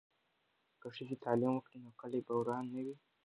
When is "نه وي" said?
2.73-2.95